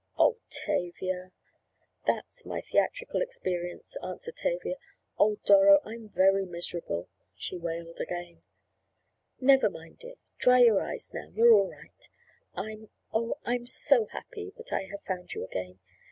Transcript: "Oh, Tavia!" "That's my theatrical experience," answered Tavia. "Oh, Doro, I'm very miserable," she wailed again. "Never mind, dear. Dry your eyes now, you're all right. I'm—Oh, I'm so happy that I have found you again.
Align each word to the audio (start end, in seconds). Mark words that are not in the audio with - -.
"Oh, 0.17 0.37
Tavia!" 0.49 1.31
"That's 2.07 2.43
my 2.43 2.61
theatrical 2.61 3.21
experience," 3.21 3.97
answered 4.01 4.35
Tavia. 4.37 4.77
"Oh, 5.19 5.35
Doro, 5.45 5.79
I'm 5.85 6.09
very 6.09 6.43
miserable," 6.43 7.07
she 7.35 7.55
wailed 7.55 7.99
again. 7.99 8.41
"Never 9.39 9.69
mind, 9.69 9.99
dear. 9.99 10.15
Dry 10.39 10.61
your 10.61 10.81
eyes 10.81 11.11
now, 11.13 11.27
you're 11.29 11.53
all 11.53 11.69
right. 11.71 12.09
I'm—Oh, 12.55 13.37
I'm 13.45 13.67
so 13.67 14.07
happy 14.07 14.51
that 14.57 14.73
I 14.73 14.85
have 14.89 15.03
found 15.03 15.35
you 15.35 15.45
again. 15.45 15.77